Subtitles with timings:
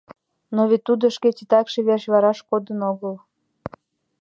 [0.55, 3.15] —Но вет тудо шке титакше верч вараш кодын огыл.